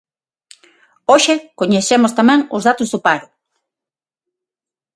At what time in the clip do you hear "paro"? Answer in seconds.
3.07-3.27